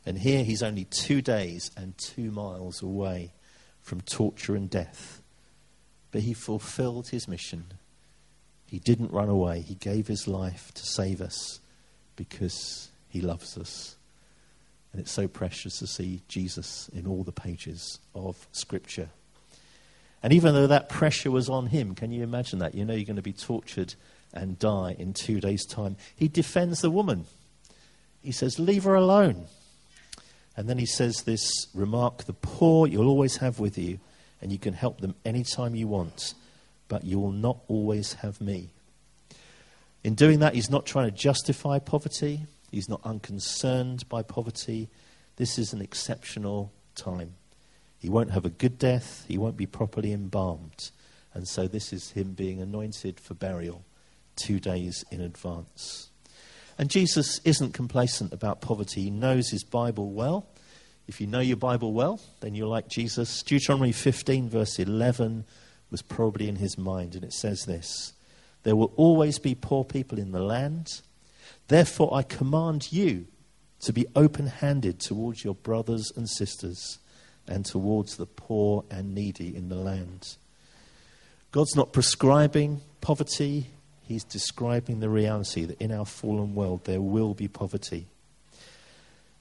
[0.07, 3.33] And here he's only two days and two miles away
[3.83, 5.23] from torture and death.
[6.11, 7.67] But he fulfilled his mission.
[8.67, 9.61] He didn't run away.
[9.61, 11.61] He gave his life to save us
[12.17, 13.98] because he loves us.
[14.93, 19.11] And it's so precious to see Jesus in all the pages of Scripture.
[20.23, 22.75] And even though that pressure was on him, can you imagine that?
[22.75, 23.95] You know you're going to be tortured
[24.33, 25.97] and die in two days' time.
[26.17, 27.27] He defends the woman.
[28.23, 29.47] He says, Leave her alone.
[30.57, 34.01] And then he says this remark the poor you'll always have with you,
[34.43, 36.35] and you can help them anytime you want,
[36.89, 38.71] but you will not always have me.
[40.03, 44.89] In doing that, he's not trying to justify poverty, he's not unconcerned by poverty.
[45.37, 47.35] This is an exceptional time.
[47.99, 50.91] He won't have a good death, he won't be properly embalmed.
[51.35, 53.85] And so, this is him being anointed for burial
[54.37, 56.09] two days in advance.
[56.79, 59.03] And Jesus isn't complacent about poverty.
[59.03, 60.47] He knows his Bible well.
[61.09, 63.43] If you know your Bible well, then you're like Jesus.
[63.43, 65.45] Deuteronomy 15, verse 11,
[65.91, 68.13] was probably in his mind, and it says this
[68.63, 71.01] There will always be poor people in the land.
[71.69, 73.27] Therefore, I command you
[73.81, 76.99] to be open handed towards your brothers and sisters
[77.47, 80.37] and towards the poor and needy in the land.
[81.53, 83.69] God's not prescribing poverty,
[84.03, 88.07] He's describing the reality that in our fallen world there will be poverty.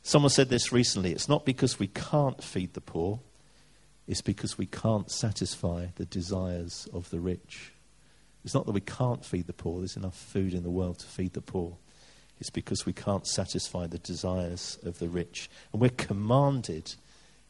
[0.04, 3.20] Someone said this recently it's not because we can't feed the poor,
[4.08, 7.72] it's because we can't satisfy the desires of the rich.
[8.44, 11.06] It's not that we can't feed the poor, there's enough food in the world to
[11.06, 11.78] feed the poor.
[12.40, 15.50] It's because we can't satisfy the desires of the rich.
[15.72, 16.96] And we're commanded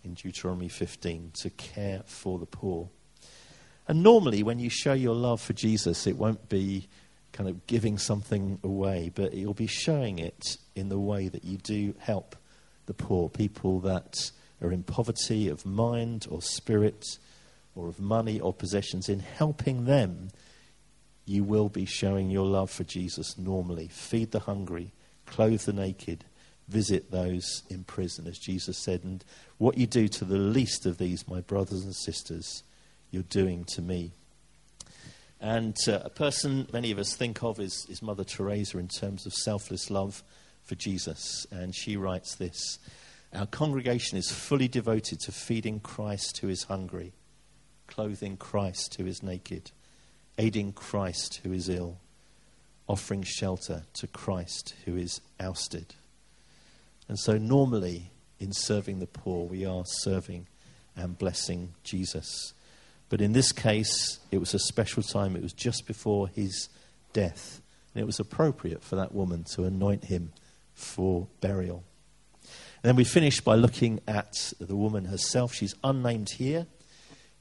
[0.03, 2.89] in Deuteronomy 15 to care for the poor.
[3.87, 6.87] And normally, when you show your love for Jesus, it won't be
[7.31, 11.57] kind of giving something away, but you'll be showing it in the way that you
[11.57, 12.35] do help
[12.85, 17.05] the poor, people that are in poverty of mind or spirit
[17.75, 19.07] or of money or possessions.
[19.07, 20.29] In helping them,
[21.27, 23.89] you will be showing your love for Jesus normally.
[23.89, 24.93] Feed the hungry,
[25.25, 26.23] clothe the naked,
[26.69, 29.03] visit those in prison, as Jesus said.
[29.03, 29.23] And
[29.57, 32.63] what you do to the least of these, my brothers and sisters,
[33.11, 34.11] you're doing to me.
[35.39, 39.25] And uh, a person many of us think of is, is Mother Teresa in terms
[39.25, 40.23] of selfless love
[40.63, 41.45] for Jesus.
[41.51, 42.79] And she writes this
[43.33, 47.13] Our congregation is fully devoted to feeding Christ who is hungry,
[47.87, 49.71] clothing Christ who is naked,
[50.37, 51.97] aiding Christ who is ill,
[52.87, 55.95] offering shelter to Christ who is ousted.
[57.07, 60.47] And so, normally, in serving the poor, we are serving
[60.95, 62.53] and blessing Jesus.
[63.09, 65.35] But in this case, it was a special time.
[65.35, 66.69] It was just before his
[67.13, 67.61] death.
[67.93, 70.33] And it was appropriate for that woman to anoint him
[70.73, 71.83] for burial.
[72.43, 75.53] And then we finish by looking at the woman herself.
[75.53, 76.67] She's unnamed here.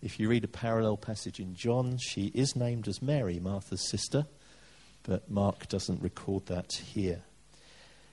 [0.06, 4.26] If you read a parallel passage in John, she is named as Mary, Martha's sister,
[5.02, 7.22] but Mark doesn't record that here.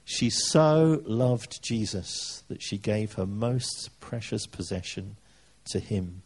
[0.03, 5.17] She so loved Jesus that she gave her most precious possession
[5.65, 6.23] to him.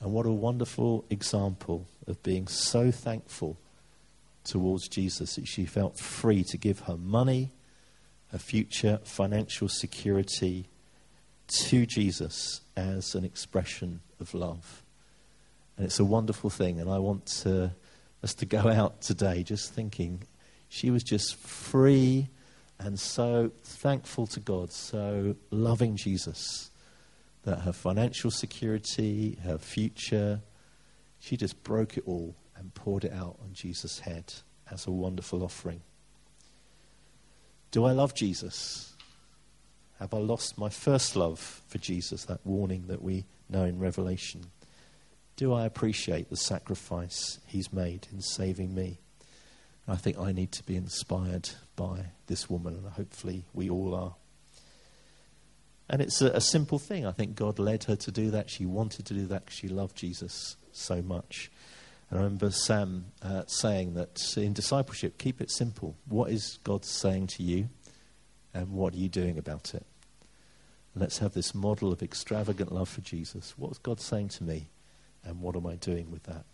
[0.00, 3.56] And what a wonderful example of being so thankful
[4.44, 7.50] towards Jesus that she felt free to give her money,
[8.30, 10.68] her future financial security
[11.48, 14.82] to Jesus as an expression of love.
[15.76, 16.80] And it's a wonderful thing.
[16.80, 17.72] And I want to,
[18.22, 20.24] us to go out today just thinking
[20.68, 22.28] she was just free
[22.78, 26.70] and so thankful to God, so loving Jesus
[27.42, 30.40] that her financial security, her future,
[31.18, 34.34] she just broke it all and poured it out on Jesus' head
[34.70, 35.80] as a wonderful offering.
[37.70, 38.87] Do I love Jesus?
[39.98, 44.42] Have I lost my first love for Jesus, that warning that we know in Revelation?
[45.36, 48.98] Do I appreciate the sacrifice he's made in saving me?
[49.88, 54.14] I think I need to be inspired by this woman, and hopefully we all are.
[55.88, 57.06] And it's a, a simple thing.
[57.06, 58.50] I think God led her to do that.
[58.50, 61.50] She wanted to do that because she loved Jesus so much.
[62.10, 65.96] And I remember Sam uh, saying that in discipleship, keep it simple.
[66.08, 67.68] What is God saying to you,
[68.54, 69.84] and what are you doing about it?
[71.00, 73.54] let's have this model of extravagant love for Jesus.
[73.56, 74.68] What's God saying to me,
[75.24, 76.44] and what am I doing with that?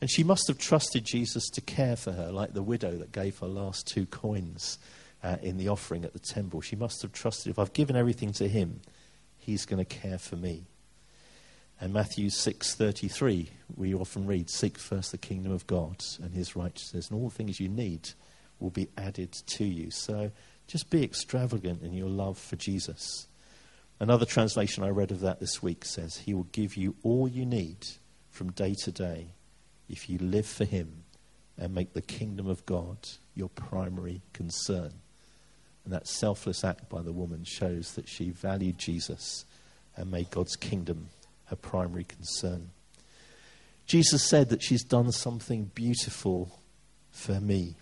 [0.00, 3.38] And she must have trusted Jesus to care for her, like the widow that gave
[3.38, 4.78] her last two coins
[5.22, 6.60] uh, in the offering at the temple.
[6.60, 8.80] She must have trusted if I've given everything to him,
[9.36, 10.66] he's going to care for me.
[11.80, 17.08] And Matthew 6:33, we often read, "Seek first the kingdom of God and His righteousness,
[17.08, 18.10] and all the things you need
[18.58, 20.32] will be added to you." So,
[20.68, 23.26] just be extravagant in your love for Jesus.
[23.98, 27.44] Another translation I read of that this week says, "He will give you all you
[27.44, 27.88] need
[28.30, 29.32] from day to day
[29.88, 31.02] if you live for Him
[31.56, 32.96] and make the kingdom of God
[33.34, 34.92] your primary concern."
[35.84, 39.46] And that selfless act by the woman shows that she valued Jesus
[39.96, 41.08] and made God's kingdom
[41.46, 42.70] her primary concern.
[43.86, 46.60] Jesus said that she's done something beautiful
[47.10, 47.76] for me.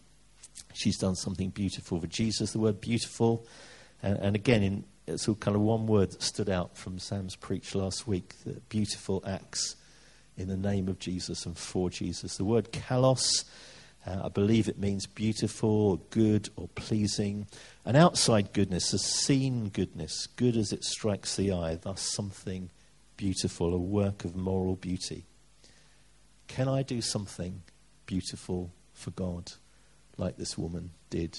[0.76, 2.52] She's done something beautiful for Jesus.
[2.52, 3.46] The word beautiful,
[4.02, 7.36] and, and again, in, it's all kind of one word that stood out from Sam's
[7.36, 9.76] preach last week the beautiful acts
[10.36, 12.36] in the name of Jesus and for Jesus.
[12.36, 13.44] The word kalos
[14.06, 17.48] uh, I believe it means beautiful, or good, or pleasing.
[17.84, 22.70] An outside goodness, a seen goodness, good as it strikes the eye, thus something
[23.16, 25.24] beautiful, a work of moral beauty.
[26.46, 27.62] Can I do something
[28.06, 29.52] beautiful for God
[30.16, 31.38] like this woman did?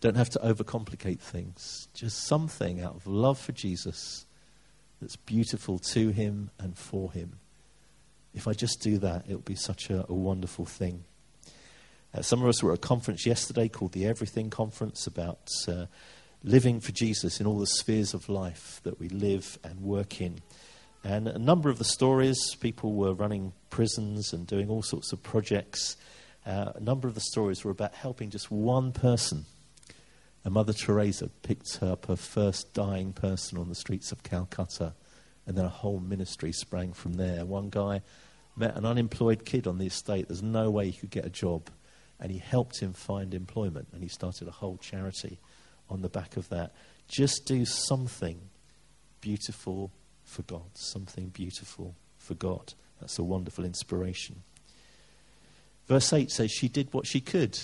[0.00, 1.88] Don't have to overcomplicate things.
[1.94, 4.26] Just something out of love for Jesus
[5.00, 7.38] that's beautiful to him and for him.
[8.34, 11.04] If I just do that, it'll be such a, a wonderful thing.
[12.14, 15.86] Uh, some of us were at a conference yesterday called the Everything Conference about uh,
[16.42, 20.40] living for Jesus in all the spheres of life that we live and work in.
[21.04, 25.22] And a number of the stories, people were running prisons and doing all sorts of
[25.22, 25.96] projects.
[26.48, 29.44] Uh, a number of the stories were about helping just one person.
[30.44, 34.94] And Mother Teresa picked up her first dying person on the streets of Calcutta,
[35.46, 37.44] and then a whole ministry sprang from there.
[37.44, 38.00] One guy
[38.56, 40.28] met an unemployed kid on the estate.
[40.28, 41.68] There's no way he could get a job
[42.20, 45.38] and he helped him find employment, and he started a whole charity
[45.88, 46.72] on the back of that.
[47.06, 48.40] Just do something
[49.20, 49.92] beautiful
[50.24, 52.74] for God, something beautiful for God.
[53.00, 54.42] That's a wonderful inspiration.
[55.88, 57.58] Verse 8 says, She did what she could.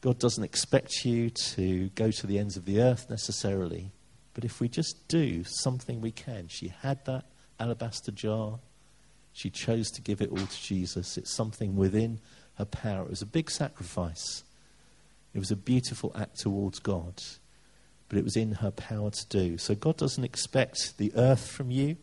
[0.00, 3.90] God doesn't expect you to go to the ends of the earth necessarily,
[4.34, 6.48] but if we just do something we can.
[6.48, 7.24] She had that
[7.58, 8.58] alabaster jar.
[9.32, 11.16] She chose to give it all to Jesus.
[11.16, 12.20] It's something within
[12.54, 13.04] her power.
[13.04, 14.42] It was a big sacrifice.
[15.34, 17.22] It was a beautiful act towards God,
[18.08, 19.58] but it was in her power to do.
[19.58, 21.96] So God doesn't expect the earth from you.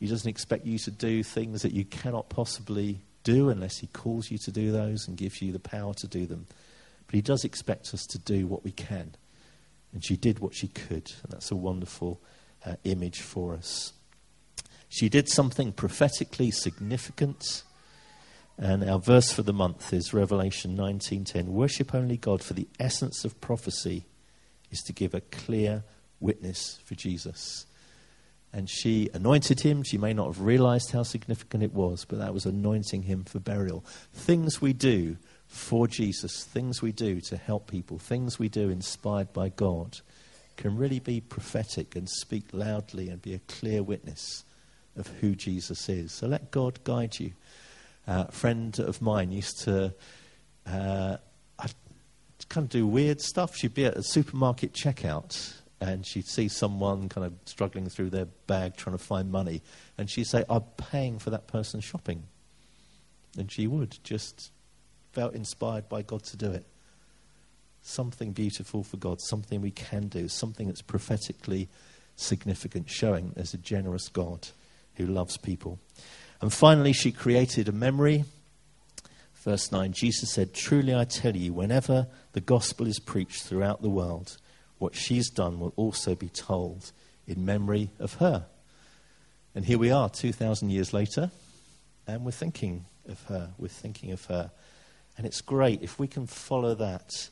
[0.00, 4.30] He doesn't expect you to do things that you cannot possibly do unless He calls
[4.30, 6.46] you to do those and gives you the power to do them.
[7.06, 9.14] But He does expect us to do what we can.
[9.92, 11.12] And she did what she could.
[11.22, 12.20] And that's a wonderful
[12.64, 13.92] uh, image for us.
[14.88, 17.62] She did something prophetically significant.
[18.56, 21.46] And our verse for the month is Revelation 19:10.
[21.46, 24.06] Worship only God for the essence of prophecy
[24.70, 25.84] is to give a clear
[26.20, 27.66] witness for Jesus.
[28.52, 29.82] And she anointed him.
[29.82, 33.38] She may not have realized how significant it was, but that was anointing him for
[33.38, 33.84] burial.
[34.12, 39.32] Things we do for Jesus, things we do to help people, things we do inspired
[39.32, 40.00] by God,
[40.56, 44.44] can really be prophetic and speak loudly and be a clear witness
[44.96, 46.12] of who Jesus is.
[46.12, 47.32] So let God guide you
[48.08, 49.94] uh, friend of mine used to
[50.66, 51.18] uh,
[52.48, 53.54] kind of do weird stuff.
[53.54, 58.26] She'd be at a supermarket checkout and she'd see someone kind of struggling through their
[58.46, 59.62] bag trying to find money,
[59.96, 62.24] and she'd say, I'm paying for that person's shopping.
[63.36, 64.50] And she would, just
[65.12, 66.66] felt inspired by God to do it.
[67.82, 71.68] Something beautiful for God, something we can do, something that's prophetically
[72.16, 74.48] significant, showing there's a generous God
[74.94, 75.78] who loves people.
[76.40, 78.24] And finally, she created a memory.
[79.34, 83.88] Verse 9 Jesus said, Truly I tell you, whenever the gospel is preached throughout the
[83.88, 84.36] world,
[84.78, 86.92] what she's done will also be told
[87.26, 88.46] in memory of her.
[89.54, 91.30] And here we are, 2,000 years later,
[92.06, 93.50] and we're thinking of her.
[93.58, 94.50] We're thinking of her.
[95.16, 97.28] And it's great if we can follow that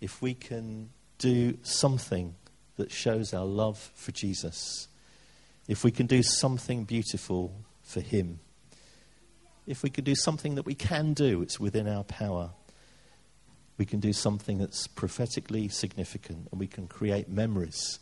[0.00, 2.34] if we can do something
[2.76, 4.88] that shows our love for Jesus,
[5.68, 8.40] if we can do something beautiful for Him,
[9.66, 12.50] if we can do something that we can do, it's within our power.
[13.78, 17.98] We can do something that's prophetically significant and we can create memories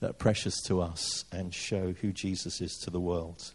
[0.00, 3.52] that are precious to us and show who Jesus is to the world.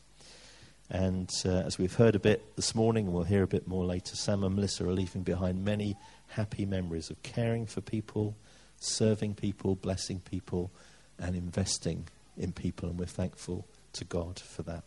[0.89, 3.85] And uh, as we've heard a bit this morning, and we'll hear a bit more
[3.85, 5.95] later, Sam and Melissa are leaving behind many
[6.27, 8.35] happy memories of caring for people,
[8.79, 10.71] serving people, blessing people,
[11.17, 12.07] and investing
[12.37, 12.89] in people.
[12.89, 14.83] And we're thankful to God for that.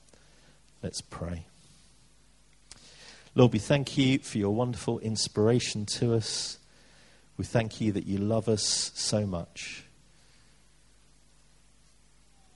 [0.83, 1.47] Let's pray.
[3.35, 6.59] Lord, we thank you for your wonderful inspiration to us.
[7.37, 9.85] We thank you that you love us so much.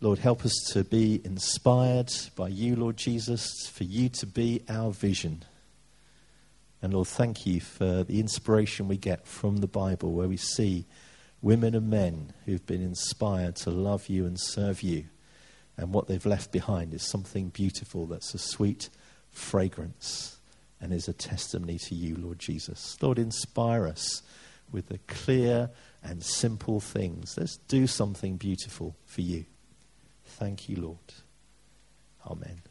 [0.01, 4.91] Lord, help us to be inspired by you, Lord Jesus, for you to be our
[4.91, 5.45] vision.
[6.81, 10.87] And Lord, thank you for the inspiration we get from the Bible, where we see
[11.43, 15.05] women and men who've been inspired to love you and serve you.
[15.77, 18.89] And what they've left behind is something beautiful that's a sweet
[19.31, 20.39] fragrance
[20.81, 22.97] and is a testimony to you, Lord Jesus.
[23.03, 24.23] Lord, inspire us
[24.73, 25.71] with the clear
[26.03, 27.37] and simple things.
[27.39, 29.45] Let's do something beautiful for you.
[30.25, 31.15] Thank you, Lord.
[32.27, 32.63] Amen.